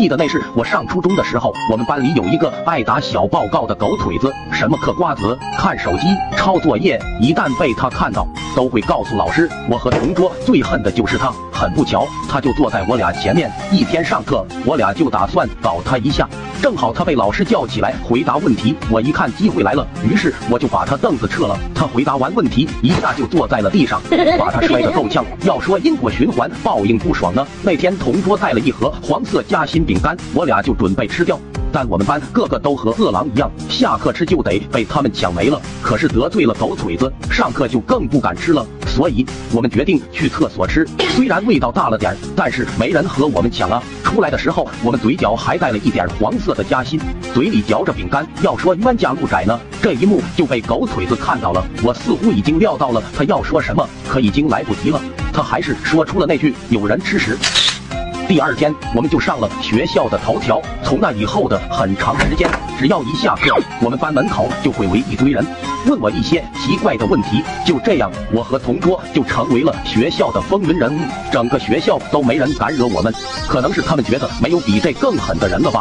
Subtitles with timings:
[0.00, 9.46] 记得那是我上初中的时候，我们班里有一个爱打小报告的狗腿子，什么嗑瓜子、看手机、抄作业，一旦被他看到，都会告诉老师。
[9.68, 11.30] 我和同桌最恨的就是他。
[11.60, 13.52] 很不巧，他就坐在我俩前面。
[13.70, 16.26] 一天上课，我俩就打算搞他一下。
[16.62, 21.58] 正好他被老师叫起来回答问题，我一看机会来了，于是我就把他凳子撤了。
[21.74, 24.00] 他回答完问题，一下就坐在了地上，
[24.40, 25.22] 把他摔得够呛。
[25.42, 27.46] 要说因果循环，报应不爽呢。
[27.62, 31.38] 那天同桌带了一盒黄色夹心饼干，我俩就准备吃掉。
[31.72, 35.60] 但我们班个个都和饿狼一样，下课吃就得被他们抢没了。
[35.82, 38.66] 可是得罪了狗腿子，上课就更不敢吃了。
[38.86, 40.86] 所以我们决定去厕所吃。
[41.14, 43.82] 虽然味道大了点，但是没人和我们抢啊。
[44.02, 46.98] 出来的时候，我们嘴角还带了一点黄色的夹心，
[47.32, 48.26] 嘴里嚼着饼干。
[48.42, 51.64] 要说冤家路窄呢，这一幕就被狗腿子看到了。
[51.84, 55.00] 我似乎已经料到了他要说什么，可已经来不及了。
[55.32, 57.38] 他还是说出了那句：“有人吃屎。”
[58.30, 60.62] 第二天，我们就上了学校的头条。
[60.84, 62.48] 从那以后的很长时间，
[62.78, 65.44] 只要一下课，我们班门口就会围一堆人，
[65.88, 67.42] 问我一些奇怪的问题。
[67.66, 71.00] 就这样，我和同桌就成为了学校的风云人物。
[71.32, 73.12] 整个学校都没人敢惹我们，
[73.48, 75.78] 可能是他们觉得没有比这更狠的人了吧。